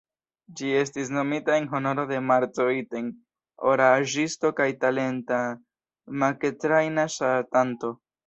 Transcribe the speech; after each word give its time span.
Ĝi 0.59 0.69
estis 0.77 1.09
nomita 1.15 1.53
en 1.63 1.67
honoro 1.73 2.05
de 2.11 2.21
"Marco 2.29 2.65
Iten", 2.77 3.11
oraĵisto 3.73 4.51
kaj 4.61 4.67
talenta 4.87 5.41
makettrajna 6.25 7.07
ŝatanto, 7.17 7.93